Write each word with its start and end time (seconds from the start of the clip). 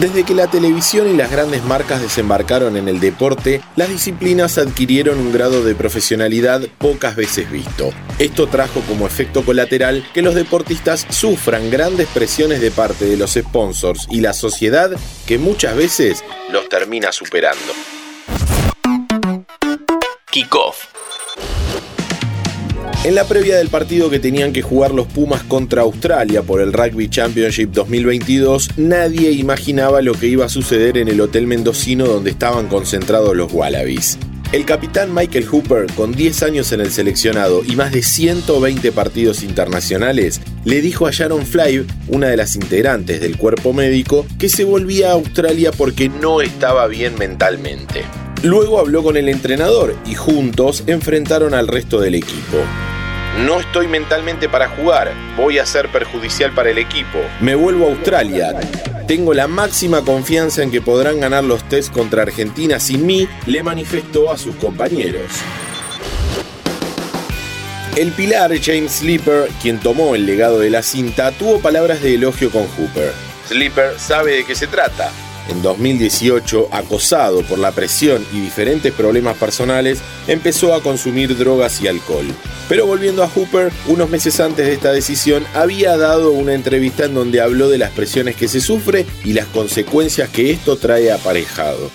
Desde 0.00 0.24
que 0.24 0.34
la 0.34 0.46
televisión 0.46 1.10
y 1.10 1.12
las 1.14 1.30
grandes 1.30 1.62
marcas 1.62 2.00
desembarcaron 2.00 2.78
en 2.78 2.88
el 2.88 3.00
deporte, 3.00 3.60
las 3.76 3.90
disciplinas 3.90 4.56
adquirieron 4.56 5.18
un 5.18 5.30
grado 5.30 5.62
de 5.62 5.74
profesionalidad 5.74 6.62
pocas 6.78 7.16
veces 7.16 7.50
visto. 7.50 7.90
Esto 8.18 8.46
trajo 8.46 8.80
como 8.88 9.06
efecto 9.06 9.44
colateral 9.44 10.02
que 10.14 10.22
los 10.22 10.34
deportistas 10.34 11.06
sufran 11.10 11.70
grandes 11.70 12.08
presiones 12.08 12.62
de 12.62 12.70
parte 12.70 13.04
de 13.04 13.18
los 13.18 13.32
sponsors 13.32 14.06
y 14.10 14.22
la 14.22 14.32
sociedad 14.32 14.90
que 15.26 15.36
muchas 15.36 15.76
veces 15.76 16.24
los 16.50 16.66
termina 16.70 17.12
superando. 17.12 17.60
Kickoff 20.30 20.99
en 23.02 23.14
la 23.14 23.24
previa 23.24 23.56
del 23.56 23.68
partido 23.68 24.10
que 24.10 24.18
tenían 24.18 24.52
que 24.52 24.60
jugar 24.60 24.92
los 24.92 25.06
Pumas 25.06 25.42
contra 25.42 25.82
Australia 25.82 26.42
por 26.42 26.60
el 26.60 26.72
Rugby 26.72 27.08
Championship 27.08 27.70
2022, 27.70 28.72
nadie 28.76 29.30
imaginaba 29.32 30.02
lo 30.02 30.12
que 30.12 30.26
iba 30.26 30.44
a 30.44 30.50
suceder 30.50 30.98
en 30.98 31.08
el 31.08 31.20
Hotel 31.20 31.46
Mendocino 31.46 32.04
donde 32.04 32.30
estaban 32.30 32.68
concentrados 32.68 33.34
los 33.34 33.52
Wallabies. 33.52 34.18
El 34.52 34.66
capitán 34.66 35.14
Michael 35.14 35.46
Hooper, 35.46 35.86
con 35.94 36.12
10 36.12 36.42
años 36.42 36.72
en 36.72 36.80
el 36.80 36.90
seleccionado 36.90 37.62
y 37.64 37.76
más 37.76 37.92
de 37.92 38.02
120 38.02 38.92
partidos 38.92 39.44
internacionales, 39.44 40.40
le 40.64 40.80
dijo 40.82 41.06
a 41.06 41.12
Sharon 41.12 41.46
Fly, 41.46 41.86
una 42.08 42.26
de 42.26 42.36
las 42.36 42.56
integrantes 42.56 43.20
del 43.20 43.38
cuerpo 43.38 43.72
médico, 43.72 44.26
que 44.38 44.48
se 44.48 44.64
volvía 44.64 45.10
a 45.10 45.12
Australia 45.12 45.70
porque 45.70 46.08
no 46.08 46.42
estaba 46.42 46.88
bien 46.88 47.16
mentalmente. 47.16 48.04
Luego 48.42 48.80
habló 48.80 49.02
con 49.02 49.18
el 49.18 49.28
entrenador 49.28 49.94
y 50.06 50.14
juntos 50.14 50.84
enfrentaron 50.86 51.52
al 51.52 51.68
resto 51.68 52.00
del 52.00 52.14
equipo. 52.14 52.56
No 53.44 53.60
estoy 53.60 53.86
mentalmente 53.86 54.48
para 54.48 54.70
jugar, 54.70 55.12
voy 55.36 55.58
a 55.58 55.66
ser 55.66 55.92
perjudicial 55.92 56.54
para 56.54 56.70
el 56.70 56.78
equipo. 56.78 57.18
Me 57.40 57.54
vuelvo 57.54 57.86
a 57.86 57.90
Australia. 57.90 58.58
Tengo 59.06 59.34
la 59.34 59.46
máxima 59.46 60.02
confianza 60.02 60.62
en 60.62 60.70
que 60.70 60.80
podrán 60.80 61.20
ganar 61.20 61.44
los 61.44 61.68
test 61.68 61.92
contra 61.92 62.22
Argentina 62.22 62.80
sin 62.80 63.04
mí, 63.04 63.28
le 63.44 63.62
manifestó 63.62 64.32
a 64.32 64.38
sus 64.38 64.56
compañeros. 64.56 65.30
El 67.96 68.12
pilar 68.12 68.52
James 68.58 68.92
Sleeper, 68.92 69.50
quien 69.60 69.80
tomó 69.80 70.14
el 70.14 70.24
legado 70.24 70.60
de 70.60 70.70
la 70.70 70.82
cinta, 70.82 71.30
tuvo 71.32 71.60
palabras 71.60 72.00
de 72.00 72.14
elogio 72.14 72.50
con 72.50 72.62
Hooper. 72.68 73.12
Sleeper 73.48 73.98
sabe 73.98 74.36
de 74.36 74.44
qué 74.44 74.54
se 74.54 74.66
trata, 74.66 75.10
en 75.50 75.62
2018, 75.62 76.68
acosado 76.72 77.42
por 77.42 77.58
la 77.58 77.72
presión 77.72 78.24
y 78.32 78.40
diferentes 78.40 78.92
problemas 78.92 79.36
personales, 79.36 80.00
empezó 80.26 80.74
a 80.74 80.82
consumir 80.82 81.36
drogas 81.36 81.80
y 81.82 81.88
alcohol. 81.88 82.26
Pero 82.68 82.86
volviendo 82.86 83.22
a 83.22 83.28
Hooper, 83.28 83.72
unos 83.86 84.08
meses 84.08 84.38
antes 84.40 84.66
de 84.66 84.72
esta 84.72 84.92
decisión, 84.92 85.44
había 85.54 85.96
dado 85.96 86.30
una 86.32 86.54
entrevista 86.54 87.04
en 87.04 87.14
donde 87.14 87.40
habló 87.40 87.68
de 87.68 87.78
las 87.78 87.90
presiones 87.90 88.36
que 88.36 88.48
se 88.48 88.60
sufre 88.60 89.06
y 89.24 89.32
las 89.32 89.46
consecuencias 89.46 90.28
que 90.28 90.50
esto 90.50 90.76
trae 90.76 91.12
aparejado. 91.12 91.90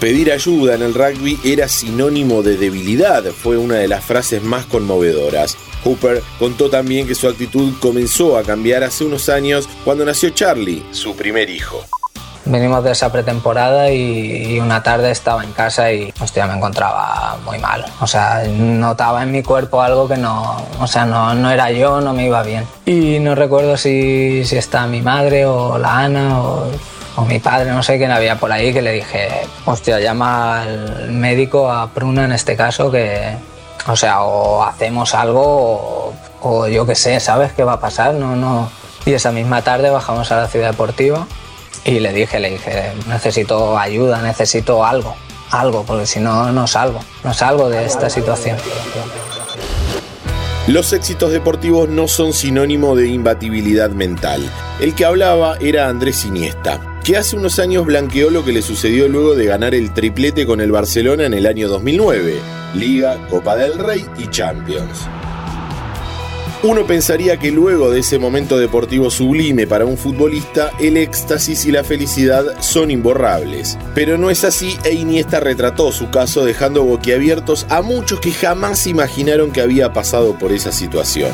Pedir 0.00 0.30
ayuda 0.30 0.74
en 0.74 0.82
el 0.82 0.92
rugby 0.92 1.38
era 1.42 1.68
sinónimo 1.68 2.42
de 2.42 2.58
debilidad, 2.58 3.24
fue 3.32 3.56
una 3.56 3.76
de 3.76 3.88
las 3.88 4.04
frases 4.04 4.42
más 4.42 4.66
conmovedoras. 4.66 5.56
Hooper 5.86 6.22
contó 6.38 6.68
también 6.68 7.06
que 7.06 7.14
su 7.14 7.28
actitud 7.28 7.74
comenzó 7.80 8.36
a 8.36 8.42
cambiar 8.42 8.82
hace 8.82 9.04
unos 9.04 9.28
años 9.28 9.68
cuando 9.84 10.04
nació 10.04 10.30
Charlie, 10.30 10.84
su 10.90 11.14
primer 11.14 11.48
hijo. 11.48 11.84
Venimos 12.44 12.82
de 12.84 12.92
esa 12.92 13.10
pretemporada 13.10 13.90
y, 13.90 14.58
una 14.60 14.82
tarde 14.82 15.10
estaba 15.10 15.42
en 15.42 15.52
casa 15.52 15.92
y 15.92 16.12
hostia, 16.20 16.46
me 16.46 16.54
encontraba 16.54 17.36
muy 17.44 17.58
mal. 17.58 17.84
O 18.00 18.06
sea, 18.06 18.44
notaba 18.48 19.22
en 19.22 19.32
mi 19.32 19.42
cuerpo 19.42 19.82
algo 19.82 20.08
que 20.08 20.16
no, 20.16 20.56
o 20.80 20.86
sea, 20.86 21.04
no, 21.06 21.34
no 21.34 21.50
era 21.50 21.70
yo, 21.72 22.00
no 22.00 22.12
me 22.12 22.26
iba 22.26 22.42
bien. 22.42 22.64
Y 22.84 23.18
no 23.18 23.34
recuerdo 23.34 23.76
si, 23.76 24.44
si 24.44 24.56
está 24.56 24.86
mi 24.86 25.02
madre 25.02 25.46
o 25.46 25.76
la 25.78 25.98
Ana 25.98 26.40
o 26.40 26.70
o 27.16 27.24
mi 27.24 27.38
padre, 27.38 27.70
no 27.72 27.82
sé 27.82 27.96
quién 27.96 28.10
había 28.10 28.36
por 28.36 28.52
ahí, 28.52 28.72
que 28.72 28.82
le 28.82 28.92
dije, 28.92 29.28
hostia, 29.64 29.98
llama 29.98 30.60
al 30.62 31.10
médico, 31.12 31.70
a 31.70 31.88
Pruna 31.88 32.26
en 32.26 32.32
este 32.32 32.56
caso, 32.56 32.90
que, 32.90 33.36
o 33.86 33.96
sea, 33.96 34.22
o 34.22 34.62
hacemos 34.62 35.14
algo 35.14 36.12
o, 36.40 36.68
yo 36.68 36.86
qué 36.86 36.94
sé, 36.94 37.20
¿sabes 37.20 37.52
qué 37.52 37.64
va 37.64 37.74
a 37.74 37.80
pasar? 37.80 38.14
No, 38.14 38.36
no. 38.36 38.70
Y 39.04 39.12
esa 39.12 39.32
misma 39.32 39.62
tarde 39.62 39.90
bajamos 39.90 40.30
a 40.32 40.36
la 40.36 40.48
ciudad 40.48 40.70
deportiva 40.70 41.26
y 41.84 42.00
le 42.00 42.12
dije, 42.12 42.40
le 42.40 42.50
dije, 42.50 42.92
necesito 43.08 43.78
ayuda, 43.78 44.20
necesito 44.22 44.84
algo, 44.84 45.14
algo, 45.50 45.84
porque 45.84 46.06
si 46.06 46.20
no, 46.20 46.50
no 46.52 46.66
salgo, 46.66 47.00
no 47.22 47.32
salgo 47.32 47.68
de 47.68 47.84
esta 47.84 48.10
situación. 48.10 48.58
Los 50.66 50.92
éxitos 50.92 51.30
deportivos 51.30 51.88
no 51.88 52.08
son 52.08 52.32
sinónimo 52.32 52.96
de 52.96 53.08
imbatibilidad 53.08 53.90
mental. 53.90 54.42
El 54.80 54.96
que 54.96 55.04
hablaba 55.04 55.56
era 55.60 55.88
Andrés 55.88 56.24
Iniesta 56.24 56.80
que 57.06 57.16
hace 57.16 57.36
unos 57.36 57.60
años 57.60 57.86
blanqueó 57.86 58.30
lo 58.30 58.44
que 58.44 58.50
le 58.50 58.62
sucedió 58.62 59.06
luego 59.06 59.36
de 59.36 59.46
ganar 59.46 59.76
el 59.76 59.94
triplete 59.94 60.44
con 60.44 60.60
el 60.60 60.72
Barcelona 60.72 61.24
en 61.24 61.34
el 61.34 61.46
año 61.46 61.68
2009, 61.68 62.40
Liga, 62.76 63.18
Copa 63.30 63.56
del 63.56 63.78
Rey 63.78 64.04
y 64.18 64.28
Champions. 64.28 65.08
Uno 66.62 66.86
pensaría 66.86 67.36
que 67.36 67.50
luego 67.50 67.90
de 67.90 68.00
ese 68.00 68.18
momento 68.18 68.58
deportivo 68.58 69.10
sublime 69.10 69.66
para 69.66 69.84
un 69.84 69.96
futbolista, 69.96 70.72
el 70.80 70.96
éxtasis 70.96 71.64
y 71.66 71.70
la 71.70 71.84
felicidad 71.84 72.60
son 72.60 72.90
imborrables. 72.90 73.78
Pero 73.94 74.18
no 74.18 74.30
es 74.30 74.42
así 74.42 74.76
e 74.84 74.92
Iniesta 74.92 75.38
retrató 75.38 75.92
su 75.92 76.10
caso 76.10 76.44
dejando 76.44 76.82
boquiabiertos 76.82 77.66
a 77.68 77.82
muchos 77.82 78.20
que 78.20 78.32
jamás 78.32 78.86
imaginaron 78.86 79.52
que 79.52 79.60
había 79.60 79.92
pasado 79.92 80.38
por 80.38 80.50
esa 80.50 80.72
situación. 80.72 81.30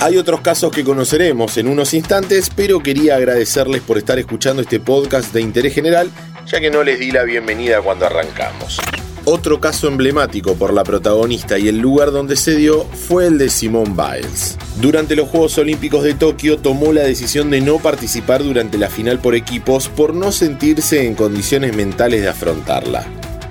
Hay 0.00 0.16
otros 0.16 0.40
casos 0.40 0.72
que 0.72 0.82
conoceremos 0.82 1.58
en 1.58 1.68
unos 1.68 1.92
instantes, 1.92 2.50
pero 2.54 2.80
quería 2.80 3.16
agradecerles 3.16 3.82
por 3.82 3.98
estar 3.98 4.18
escuchando 4.18 4.62
este 4.62 4.80
podcast 4.80 5.32
de 5.34 5.42
interés 5.42 5.74
general, 5.74 6.10
ya 6.46 6.58
que 6.58 6.70
no 6.70 6.82
les 6.82 6.98
di 6.98 7.10
la 7.10 7.22
bienvenida 7.24 7.82
cuando 7.82 8.06
arrancamos. 8.06 8.80
Otro 9.24 9.60
caso 9.60 9.88
emblemático 9.88 10.54
por 10.54 10.72
la 10.72 10.82
protagonista 10.82 11.58
y 11.58 11.68
el 11.68 11.78
lugar 11.78 12.10
donde 12.10 12.36
se 12.36 12.56
dio 12.56 12.84
fue 12.84 13.26
el 13.26 13.36
de 13.36 13.50
Simone 13.50 13.94
Biles. 13.94 14.56
Durante 14.80 15.14
los 15.14 15.28
Juegos 15.28 15.58
Olímpicos 15.58 16.02
de 16.04 16.14
Tokio 16.14 16.56
tomó 16.56 16.92
la 16.92 17.02
decisión 17.02 17.50
de 17.50 17.60
no 17.60 17.78
participar 17.78 18.42
durante 18.42 18.78
la 18.78 18.88
final 18.88 19.18
por 19.18 19.34
equipos 19.34 19.88
por 19.88 20.14
no 20.14 20.32
sentirse 20.32 21.06
en 21.06 21.14
condiciones 21.14 21.76
mentales 21.76 22.22
de 22.22 22.28
afrontarla. 22.30 23.06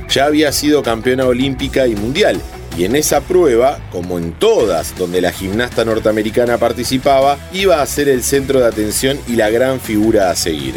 Ya 0.09 0.25
había 0.25 0.52
sido 0.52 0.81
campeona 0.81 1.25
olímpica 1.25 1.85
y 1.85 1.96
mundial 1.96 2.41
y 2.78 2.85
en 2.85 2.96
esa 2.96 3.22
prueba, 3.22 3.79
como 3.91 4.18
en 4.18 4.31
todas 4.34 4.97
donde 4.97 5.22
la 5.22 5.31
gimnasta 5.31 5.85
norteamericana 5.85 6.58
participaba, 6.58 7.38
iba 7.52 7.81
a 7.81 7.85
ser 7.85 8.09
el 8.09 8.24
centro 8.24 8.59
de 8.59 8.68
atención 8.68 9.19
y 9.28 9.35
la 9.35 9.50
gran 9.50 9.79
figura 9.79 10.31
a 10.31 10.35
seguir. 10.35 10.75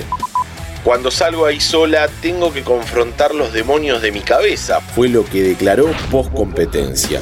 Cuando 0.84 1.12
salgo 1.12 1.46
ahí 1.46 1.60
sola, 1.60 2.08
tengo 2.20 2.52
que 2.52 2.62
confrontar 2.62 3.36
los 3.36 3.52
demonios 3.52 4.02
de 4.02 4.10
mi 4.10 4.20
cabeza, 4.20 4.80
fue 4.80 5.08
lo 5.08 5.24
que 5.24 5.42
declaró 5.42 5.86
post 6.10 6.32
competencia. 6.32 7.20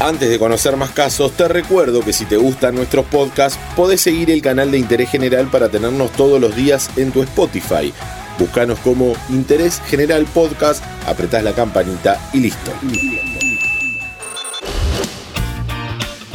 Antes 0.00 0.28
de 0.28 0.40
conocer 0.40 0.76
más 0.76 0.90
casos, 0.90 1.30
te 1.32 1.46
recuerdo 1.46 2.00
que 2.00 2.12
si 2.12 2.24
te 2.24 2.36
gustan 2.36 2.74
nuestros 2.74 3.06
podcasts, 3.06 3.60
podés 3.76 4.00
seguir 4.00 4.28
el 4.32 4.42
canal 4.42 4.72
de 4.72 4.78
Interés 4.78 5.10
General 5.10 5.46
para 5.52 5.68
tenernos 5.68 6.10
todos 6.12 6.40
los 6.40 6.56
días 6.56 6.90
en 6.96 7.12
tu 7.12 7.22
Spotify. 7.22 7.94
Búscanos 8.40 8.80
como 8.80 9.12
Interés 9.28 9.80
General 9.86 10.26
Podcast, 10.34 10.82
apretás 11.06 11.44
la 11.44 11.52
campanita 11.52 12.18
y 12.32 12.40
listo. 12.40 12.72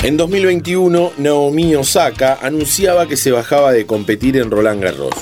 En 0.03 0.15
2021, 0.15 1.11
Naomi 1.17 1.75
Osaka 1.75 2.39
anunciaba 2.41 3.07
que 3.07 3.17
se 3.17 3.31
bajaba 3.31 3.73
de 3.73 3.85
competir 3.85 4.37
en 4.37 4.49
Roland 4.49 4.81
Garros. 4.81 5.15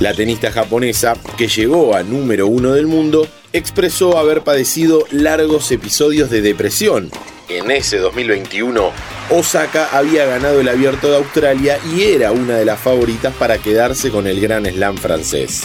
La 0.00 0.14
tenista 0.14 0.50
japonesa, 0.50 1.14
que 1.36 1.46
llegó 1.46 1.94
a 1.94 2.02
número 2.02 2.46
uno 2.46 2.72
del 2.72 2.86
mundo, 2.86 3.28
expresó 3.52 4.16
haber 4.16 4.40
padecido 4.40 5.04
largos 5.10 5.70
episodios 5.72 6.30
de 6.30 6.40
depresión. 6.40 7.10
En 7.50 7.70
ese 7.70 7.98
2021, 7.98 8.92
Osaka 9.28 9.90
había 9.92 10.24
ganado 10.24 10.58
el 10.60 10.70
abierto 10.70 11.10
de 11.10 11.18
Australia 11.18 11.78
y 11.94 12.04
era 12.04 12.32
una 12.32 12.56
de 12.56 12.64
las 12.64 12.80
favoritas 12.80 13.34
para 13.34 13.58
quedarse 13.58 14.10
con 14.10 14.26
el 14.26 14.40
Gran 14.40 14.64
Slam 14.64 14.96
francés. 14.96 15.64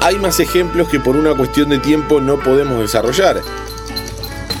Hay 0.00 0.16
más 0.16 0.40
ejemplos 0.40 0.88
que 0.88 0.98
por 0.98 1.14
una 1.14 1.36
cuestión 1.36 1.68
de 1.68 1.78
tiempo 1.78 2.20
no 2.20 2.40
podemos 2.40 2.80
desarrollar, 2.80 3.42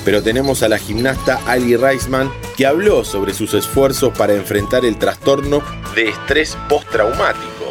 pero 0.04 0.22
tenemos 0.22 0.62
a 0.62 0.68
la 0.68 0.78
gimnasta 0.78 1.40
Ali 1.44 1.76
Reisman 1.76 2.30
que 2.56 2.66
habló 2.66 3.04
sobre 3.04 3.34
sus 3.34 3.52
esfuerzos 3.52 4.16
para 4.16 4.34
enfrentar 4.34 4.84
el 4.84 4.96
trastorno 4.96 5.60
de 5.96 6.10
estrés 6.10 6.56
postraumático. 6.68 7.63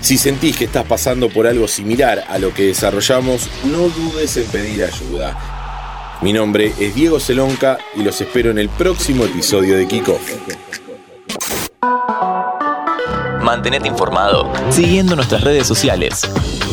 Si 0.00 0.16
sentís 0.16 0.56
que 0.56 0.64
estás 0.64 0.84
pasando 0.86 1.28
por 1.28 1.46
algo 1.46 1.68
similar 1.68 2.24
a 2.28 2.38
lo 2.38 2.54
que 2.54 2.66
desarrollamos, 2.66 3.48
no 3.64 3.88
dudes 3.88 4.36
en 4.36 4.46
pedir 4.46 4.84
ayuda. 4.84 6.18
Mi 6.22 6.32
nombre 6.32 6.72
es 6.78 6.94
Diego 6.94 7.20
Celonca 7.20 7.78
y 7.94 8.02
los 8.02 8.20
espero 8.20 8.50
en 8.50 8.58
el 8.58 8.68
próximo 8.68 9.24
episodio 9.24 9.76
de 9.76 9.86
Kickoff. 9.86 10.20
Mantenete 13.42 13.88
informado 13.88 14.52
siguiendo 14.70 15.16
nuestras 15.16 15.42
redes 15.42 15.66
sociales. 15.66 16.28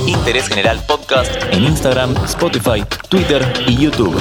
Interés 0.07 0.47
General 0.47 0.83
Podcast 0.87 1.31
en 1.51 1.63
Instagram, 1.63 2.15
Spotify, 2.25 2.83
Twitter 3.09 3.41
y 3.67 3.77
YouTube. 3.77 4.19